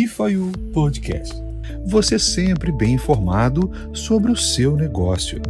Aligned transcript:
Bifayu 0.00 0.50
Podcast. 0.72 1.34
Você 1.84 2.18
sempre 2.18 2.72
bem 2.72 2.94
informado 2.94 3.70
sobre 3.94 4.32
o 4.32 4.36
seu 4.36 4.74
negócio. 4.74 5.42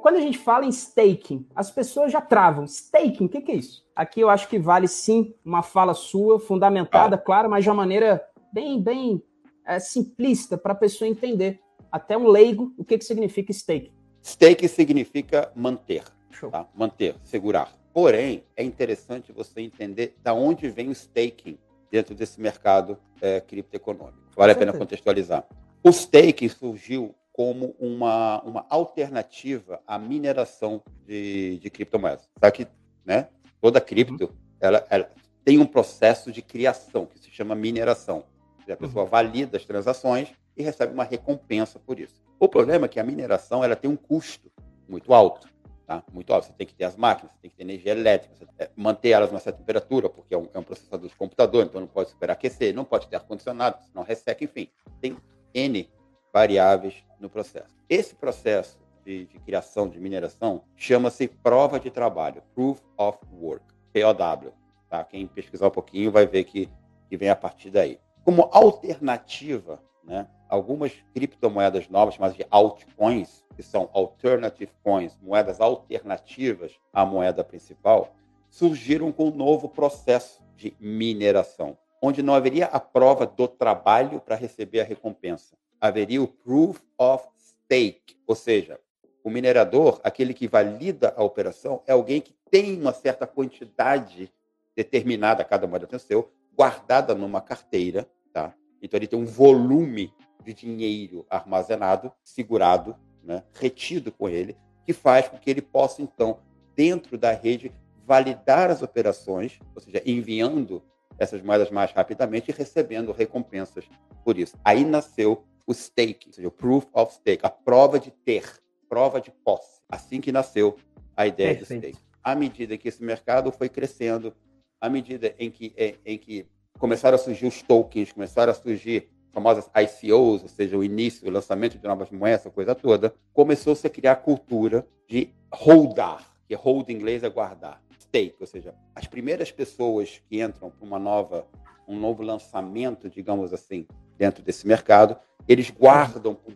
Quando 0.00 0.18
a 0.18 0.20
gente 0.20 0.38
fala 0.38 0.64
em 0.64 0.68
staking, 0.68 1.44
as 1.52 1.68
pessoas 1.68 2.12
já 2.12 2.20
travam. 2.20 2.64
Staking, 2.64 3.24
o 3.24 3.28
que, 3.28 3.40
que, 3.40 3.50
é 3.50 3.56
isso? 3.56 3.84
Aqui 3.96 4.20
eu 4.20 4.30
acho 4.30 4.48
que 4.48 4.56
vale 4.56 4.86
sim 4.86 5.34
uma 5.44 5.64
fala 5.64 5.94
sua, 5.94 6.38
fundamentada, 6.38 7.16
ah. 7.16 7.18
claro, 7.18 7.50
mas 7.50 7.64
de 7.64 7.70
uma 7.70 7.76
maneira 7.76 8.24
bem, 8.52 8.80
bem 8.80 9.20
é, 9.66 9.80
simplista 9.80 10.56
para 10.56 10.74
a 10.74 10.76
pessoa 10.76 11.10
entender. 11.10 11.58
Até 11.90 12.16
um 12.16 12.28
leigo, 12.28 12.72
o 12.78 12.84
que, 12.84 12.96
que 12.96 13.04
significa 13.04 13.50
staking. 13.50 13.90
Stake 14.22 14.68
significa 14.68 15.50
manter, 15.56 16.04
tá? 16.52 16.68
manter, 16.72 17.16
segurar. 17.24 17.72
Porém, 17.96 18.44
é 18.54 18.62
interessante 18.62 19.32
você 19.32 19.62
entender 19.62 20.14
da 20.22 20.34
onde 20.34 20.68
vem 20.68 20.90
o 20.90 20.92
staking 20.92 21.56
dentro 21.90 22.14
desse 22.14 22.38
mercado 22.38 22.98
é, 23.22 23.40
criptoeconômico. 23.40 24.18
Vale 24.36 24.52
a 24.52 24.54
pena 24.54 24.70
contextualizar. 24.74 25.46
O 25.82 25.88
staking 25.88 26.50
surgiu 26.50 27.14
como 27.32 27.74
uma, 27.78 28.42
uma 28.42 28.66
alternativa 28.68 29.80
à 29.86 29.98
mineração 29.98 30.82
de, 31.06 31.56
de 31.56 31.70
criptomoedas. 31.70 32.28
Só 32.38 32.50
que 32.50 32.66
né, 33.02 33.28
toda 33.62 33.80
cripto 33.80 34.30
ela, 34.60 34.86
ela, 34.90 35.08
tem 35.42 35.58
um 35.58 35.64
processo 35.64 36.30
de 36.30 36.42
criação 36.42 37.06
que 37.06 37.18
se 37.18 37.30
chama 37.30 37.54
mineração. 37.54 38.24
A 38.68 38.76
pessoa 38.76 39.04
uhum. 39.04 39.10
valida 39.10 39.56
as 39.56 39.64
transações 39.64 40.28
e 40.54 40.62
recebe 40.62 40.92
uma 40.92 41.04
recompensa 41.04 41.78
por 41.78 41.98
isso. 41.98 42.22
O 42.38 42.46
problema 42.46 42.84
é 42.84 42.88
que 42.90 43.00
a 43.00 43.04
mineração 43.04 43.64
ela 43.64 43.74
tem 43.74 43.90
um 43.90 43.96
custo 43.96 44.52
muito 44.86 45.14
alto. 45.14 45.48
Tá? 45.86 46.02
Muito 46.12 46.32
óbvio, 46.32 46.50
você 46.50 46.56
tem 46.56 46.66
que 46.66 46.74
ter 46.74 46.84
as 46.84 46.96
máquinas, 46.96 47.32
você 47.32 47.38
tem 47.42 47.50
que 47.50 47.56
ter 47.56 47.62
energia 47.62 47.92
elétrica, 47.92 48.34
manter 48.74 49.10
elas 49.10 49.30
numa 49.30 49.38
certa 49.38 49.60
temperatura, 49.60 50.08
porque 50.08 50.34
é 50.34 50.38
um, 50.38 50.48
é 50.52 50.58
um 50.58 50.62
processador 50.64 51.08
de 51.08 51.14
computador, 51.14 51.64
então 51.64 51.80
não 51.80 51.86
pode 51.86 52.10
superaquecer, 52.10 52.74
não 52.74 52.84
pode 52.84 53.06
ter 53.06 53.14
ar-condicionado, 53.14 53.78
senão 53.84 54.02
resseca, 54.02 54.42
enfim. 54.42 54.68
Tem 55.00 55.16
N 55.54 55.88
variáveis 56.32 57.04
no 57.20 57.30
processo. 57.30 57.72
Esse 57.88 58.16
processo 58.16 58.80
de, 59.04 59.26
de 59.26 59.38
criação, 59.38 59.88
de 59.88 60.00
mineração, 60.00 60.64
chama-se 60.74 61.28
prova 61.28 61.78
de 61.78 61.88
trabalho, 61.88 62.42
Proof 62.52 62.80
of 62.98 63.18
Work, 63.32 63.64
POW. 63.92 64.52
Tá? 64.90 65.04
Quem 65.04 65.26
pesquisar 65.28 65.68
um 65.68 65.70
pouquinho 65.70 66.10
vai 66.10 66.26
ver 66.26 66.42
que, 66.44 66.68
que 67.08 67.16
vem 67.16 67.30
a 67.30 67.36
partir 67.36 67.70
daí. 67.70 68.00
Como 68.24 68.50
alternativa, 68.52 69.80
né, 70.06 70.26
algumas 70.48 70.92
criptomoedas 71.12 71.88
novas, 71.88 72.14
chamadas 72.14 72.36
de 72.36 72.46
altcoins, 72.50 73.44
que 73.54 73.62
são 73.62 73.90
alternative 73.92 74.70
coins, 74.82 75.18
moedas 75.20 75.60
alternativas 75.60 76.78
à 76.92 77.04
moeda 77.04 77.42
principal, 77.42 78.14
surgiram 78.48 79.10
com 79.10 79.28
um 79.28 79.34
novo 79.34 79.68
processo 79.68 80.42
de 80.56 80.74
mineração, 80.80 81.76
onde 82.00 82.22
não 82.22 82.34
haveria 82.34 82.66
a 82.66 82.78
prova 82.78 83.26
do 83.26 83.48
trabalho 83.48 84.20
para 84.20 84.36
receber 84.36 84.80
a 84.80 84.84
recompensa. 84.84 85.56
Haveria 85.80 86.22
o 86.22 86.28
proof 86.28 86.80
of 86.96 87.26
stake, 87.38 88.16
ou 88.26 88.34
seja, 88.34 88.80
o 89.24 89.30
minerador, 89.30 90.00
aquele 90.04 90.32
que 90.32 90.46
valida 90.46 91.12
a 91.16 91.24
operação, 91.24 91.82
é 91.86 91.92
alguém 91.92 92.20
que 92.20 92.32
tem 92.50 92.80
uma 92.80 92.92
certa 92.92 93.26
quantidade 93.26 94.32
determinada, 94.74 95.44
cada 95.44 95.66
moeda 95.66 95.86
tem 95.86 95.96
o 95.96 96.00
seu, 96.00 96.30
guardada 96.56 97.14
numa 97.14 97.40
carteira, 97.40 98.08
tá? 98.32 98.54
Então 98.82 98.98
ele 98.98 99.06
tem 99.06 99.18
um 99.18 99.26
volume 99.26 100.12
de 100.44 100.52
dinheiro 100.52 101.26
armazenado, 101.28 102.12
segurado, 102.22 102.96
né, 103.22 103.42
retido 103.54 104.12
com 104.12 104.28
ele, 104.28 104.56
que 104.84 104.92
faz 104.92 105.28
com 105.28 105.36
que 105.36 105.50
ele 105.50 105.62
possa, 105.62 106.00
então, 106.00 106.38
dentro 106.74 107.18
da 107.18 107.32
rede, 107.32 107.72
validar 108.06 108.70
as 108.70 108.82
operações, 108.82 109.58
ou 109.74 109.80
seja, 109.80 110.00
enviando 110.06 110.82
essas 111.18 111.42
moedas 111.42 111.70
mais 111.70 111.90
rapidamente 111.90 112.50
e 112.50 112.54
recebendo 112.54 113.10
recompensas 113.10 113.84
por 114.24 114.38
isso. 114.38 114.56
Aí 114.64 114.84
nasceu 114.84 115.44
o 115.66 115.74
stake, 115.74 116.28
ou 116.28 116.32
seja, 116.32 116.48
o 116.48 116.52
proof 116.52 116.86
of 116.92 117.12
stake, 117.14 117.44
a 117.44 117.50
prova 117.50 117.98
de 117.98 118.10
ter, 118.10 118.44
prova 118.88 119.20
de 119.20 119.32
posse. 119.44 119.80
Assim 119.88 120.20
que 120.20 120.30
nasceu 120.30 120.76
a 121.16 121.26
ideia 121.26 121.56
Perfeito. 121.56 121.82
de 121.82 121.88
stake. 121.88 122.06
À 122.22 122.34
medida 122.34 122.76
que 122.76 122.88
esse 122.88 123.02
mercado 123.02 123.50
foi 123.50 123.68
crescendo, 123.68 124.34
à 124.80 124.88
medida 124.88 125.34
em 125.38 125.50
que, 125.50 125.74
em, 125.76 125.96
em 126.04 126.18
que 126.18 126.46
começaram 126.78 127.14
a 127.14 127.18
surgir 127.18 127.46
os 127.46 127.62
tokens, 127.62 128.12
começaram 128.12 128.52
a 128.52 128.54
surgir 128.54 129.08
famosas 129.32 129.70
ICOs, 129.76 130.42
ou 130.42 130.48
seja, 130.48 130.78
o 130.78 130.82
início, 130.82 131.28
o 131.28 131.30
lançamento 131.30 131.78
de 131.78 131.86
novas 131.86 132.10
moedas, 132.10 132.50
coisa 132.52 132.74
toda, 132.74 133.14
começou-se 133.34 133.86
a 133.86 133.90
criar 133.90 134.12
a 134.12 134.16
cultura 134.16 134.86
de 135.06 135.28
holdar, 135.52 136.26
que 136.48 136.54
hold 136.54 136.88
em 136.88 136.94
inglês 136.94 137.22
é 137.22 137.28
guardar, 137.28 137.82
stake, 138.00 138.36
ou 138.40 138.46
seja, 138.46 138.74
as 138.94 139.06
primeiras 139.06 139.52
pessoas 139.52 140.22
que 140.28 140.40
entram 140.40 140.70
para 140.70 140.86
uma 140.86 140.98
nova, 140.98 141.46
um 141.86 141.98
novo 141.98 142.22
lançamento, 142.22 143.10
digamos 143.10 143.52
assim, 143.52 143.86
dentro 144.16 144.42
desse 144.42 144.66
mercado, 144.66 145.18
eles 145.46 145.70
guardam 145.70 146.34
por 146.34 146.52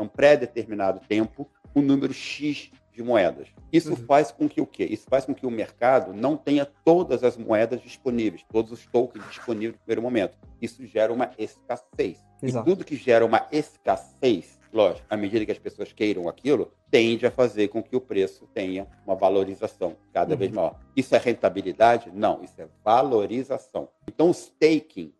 um 0.00 0.08
pré-determinado 0.08 1.00
tempo 1.06 1.48
um 1.74 1.80
número 1.82 2.12
X 2.12 2.70
de 2.98 3.02
moedas. 3.04 3.46
Isso 3.72 3.90
uhum. 3.90 3.96
faz 3.96 4.32
com 4.32 4.48
que 4.48 4.60
o 4.60 4.66
quê? 4.66 4.84
Isso 4.84 5.06
faz 5.08 5.24
com 5.24 5.32
que 5.32 5.46
o 5.46 5.50
mercado 5.50 6.12
não 6.12 6.36
tenha 6.36 6.66
todas 6.84 7.22
as 7.22 7.36
moedas 7.36 7.80
disponíveis, 7.80 8.44
todos 8.50 8.72
os 8.72 8.84
tokens 8.86 9.24
disponíveis 9.28 9.74
no 9.74 9.78
primeiro 9.78 10.02
momento. 10.02 10.36
Isso 10.60 10.84
gera 10.84 11.12
uma 11.12 11.30
escassez. 11.38 12.18
Exato. 12.42 12.68
E 12.68 12.72
tudo 12.72 12.84
que 12.84 12.96
gera 12.96 13.24
uma 13.24 13.46
escassez, 13.52 14.58
lógico, 14.72 15.06
à 15.08 15.16
medida 15.16 15.46
que 15.46 15.52
as 15.52 15.58
pessoas 15.60 15.92
queiram 15.92 16.28
aquilo, 16.28 16.72
tende 16.90 17.24
a 17.24 17.30
fazer 17.30 17.68
com 17.68 17.80
que 17.80 17.94
o 17.94 18.00
preço 18.00 18.48
tenha 18.52 18.88
uma 19.06 19.14
valorização 19.14 19.94
cada 20.12 20.32
uhum. 20.32 20.38
vez 20.38 20.50
maior. 20.50 20.76
Isso 20.96 21.14
é 21.14 21.18
rentabilidade? 21.18 22.10
Não, 22.12 22.42
isso 22.42 22.60
é 22.60 22.66
valorização. 22.84 23.88
Então 24.08 24.26
o 24.26 24.32
staking, 24.32 25.12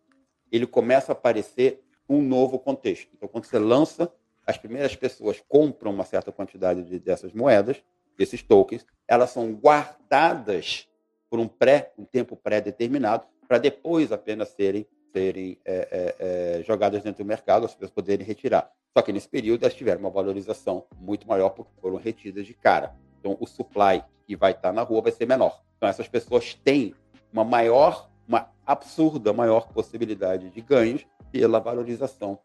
ele 0.51 0.67
começa 0.67 1.13
a 1.13 1.13
aparecer 1.13 1.81
um 2.09 2.21
novo 2.21 2.59
contexto. 2.59 3.09
Então 3.15 3.29
quando 3.29 3.45
você 3.45 3.57
lança 3.57 4.11
as 4.49 4.57
primeiras 4.57 4.95
pessoas 4.95 5.39
compram 5.47 5.91
uma 5.91 6.03
certa 6.03 6.31
quantidade 6.31 6.83
de, 6.83 6.97
dessas 6.97 7.31
moedas, 7.33 7.83
desses 8.17 8.41
tokens, 8.41 8.83
elas 9.07 9.29
são 9.29 9.53
guardadas 9.53 10.87
por 11.29 11.39
um 11.39 11.47
pré, 11.47 11.93
um 11.95 12.03
tempo 12.03 12.35
pré-determinado, 12.35 13.27
para 13.47 13.59
depois 13.59 14.11
apenas 14.11 14.49
serem, 14.49 14.87
serem 15.13 15.59
é, 15.63 15.87
é, 15.91 16.15
é, 16.59 16.63
jogadas 16.63 17.03
dentro 17.03 17.23
do 17.23 17.27
mercado, 17.27 17.67
as 17.67 17.73
pessoas 17.73 17.91
poderem 17.91 18.25
retirar. 18.25 18.71
Só 18.97 19.03
que 19.03 19.13
nesse 19.13 19.29
período 19.29 19.61
elas 19.61 19.75
tiveram 19.75 19.99
uma 19.99 20.09
valorização 20.09 20.83
muito 20.99 21.27
maior 21.27 21.49
porque 21.49 21.71
foram 21.79 21.97
retidas 21.97 22.47
de 22.47 22.55
cara. 22.55 22.95
Então 23.19 23.37
o 23.39 23.45
supply 23.45 24.03
que 24.25 24.35
vai 24.35 24.53
estar 24.53 24.73
na 24.73 24.81
rua 24.81 25.03
vai 25.03 25.11
ser 25.11 25.27
menor. 25.27 25.61
Então 25.77 25.87
essas 25.87 26.07
pessoas 26.07 26.55
têm 26.55 26.95
uma 27.31 27.43
maior, 27.43 28.09
uma 28.27 28.49
absurda 28.65 29.31
maior 29.31 29.71
possibilidade 29.71 30.49
de 30.49 30.59
ganhos 30.59 31.05
pela 31.31 31.59
valorização 31.59 32.39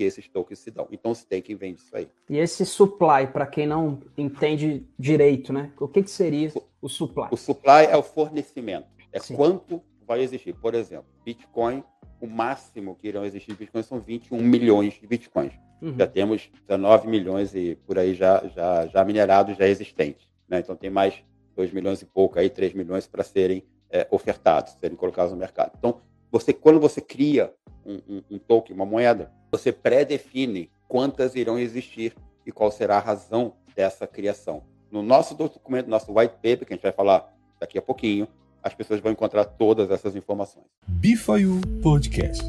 que 0.00 0.04
esses 0.04 0.26
tokens 0.26 0.58
se 0.60 0.70
dão. 0.70 0.88
Então, 0.90 1.10
o 1.10 1.14
staking 1.14 1.56
vem 1.56 1.74
disso 1.74 1.94
aí. 1.94 2.08
E 2.30 2.38
esse 2.38 2.64
supply, 2.64 3.26
para 3.30 3.46
quem 3.46 3.66
não 3.66 4.00
entende 4.16 4.86
direito, 4.98 5.52
né? 5.52 5.70
O 5.78 5.86
que, 5.86 6.02
que 6.02 6.10
seria 6.10 6.50
o 6.80 6.88
supply? 6.88 7.28
O 7.30 7.36
supply 7.36 7.84
é 7.90 7.94
o 7.98 8.02
fornecimento. 8.02 8.86
É 9.12 9.20
Sim. 9.20 9.36
quanto 9.36 9.82
vai 10.06 10.22
existir. 10.22 10.54
Por 10.54 10.74
exemplo, 10.74 11.04
Bitcoin, 11.22 11.84
o 12.18 12.26
máximo 12.26 12.96
que 12.96 13.08
irão 13.08 13.26
existir 13.26 13.52
de 13.52 13.58
Bitcoin 13.58 13.82
são 13.82 14.00
21 14.00 14.40
milhões 14.40 14.94
de 14.94 15.06
Bitcoins. 15.06 15.52
Uhum. 15.82 15.94
Já 15.98 16.06
temos 16.06 16.50
19 16.66 17.06
milhões 17.06 17.54
e 17.54 17.74
por 17.86 17.98
aí 17.98 18.14
já, 18.14 18.42
já, 18.54 18.86
já 18.86 19.04
minerados, 19.04 19.58
já 19.58 19.68
existentes. 19.68 20.26
Né? 20.48 20.60
Então, 20.60 20.74
tem 20.74 20.88
mais 20.88 21.22
2 21.56 21.74
milhões 21.74 22.00
e 22.00 22.06
pouco 22.06 22.38
aí, 22.38 22.48
3 22.48 22.72
milhões 22.72 23.06
para 23.06 23.22
serem 23.22 23.62
é, 23.90 24.08
ofertados, 24.10 24.72
serem 24.80 24.96
colocados 24.96 25.30
no 25.30 25.38
mercado. 25.38 25.72
Então, 25.76 26.00
você, 26.30 26.52
quando 26.52 26.80
você 26.80 27.00
cria 27.00 27.52
um, 27.84 27.94
um, 28.08 28.22
um 28.32 28.38
token, 28.38 28.74
uma 28.74 28.86
moeda, 28.86 29.32
você 29.50 29.72
pré-define 29.72 30.70
quantas 30.88 31.34
irão 31.34 31.58
existir 31.58 32.14
e 32.46 32.52
qual 32.52 32.70
será 32.70 32.96
a 32.96 33.00
razão 33.00 33.54
dessa 33.74 34.06
criação. 34.06 34.62
No 34.90 35.02
nosso 35.02 35.34
documento, 35.34 35.88
nosso 35.88 36.12
white 36.12 36.34
paper, 36.34 36.66
que 36.66 36.72
a 36.72 36.76
gente 36.76 36.82
vai 36.82 36.92
falar 36.92 37.32
daqui 37.58 37.78
a 37.78 37.82
pouquinho, 37.82 38.26
as 38.62 38.74
pessoas 38.74 39.00
vão 39.00 39.12
encontrar 39.12 39.44
todas 39.44 39.90
essas 39.90 40.14
informações. 40.14 40.66
Bifayu 40.86 41.60
Podcast. 41.82 42.42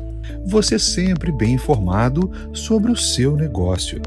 Você 0.46 0.78
sempre 0.78 1.32
bem 1.32 1.54
informado 1.54 2.30
sobre 2.54 2.92
o 2.92 2.98
seu 2.98 3.36
negócio. 3.36 4.02